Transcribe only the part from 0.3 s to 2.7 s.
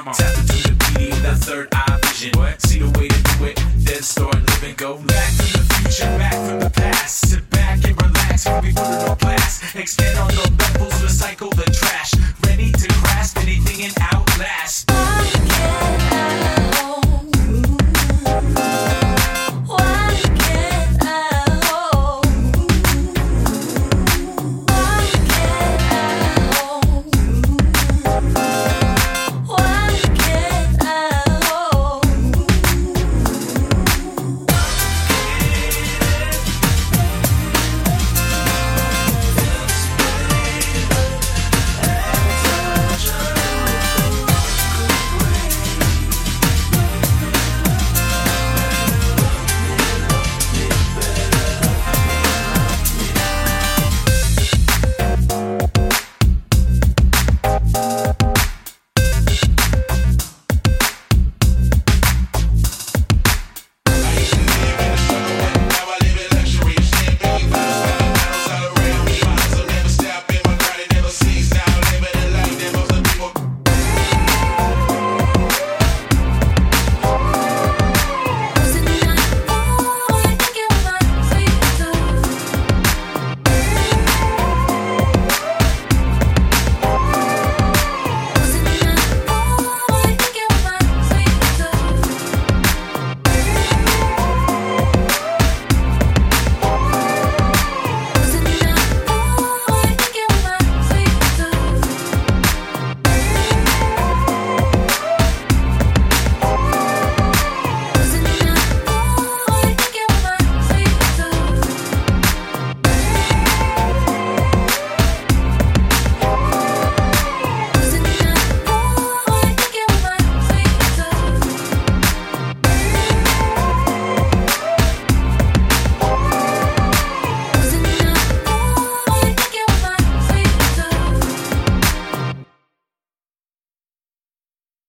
into the beauty of that third eye vision. What?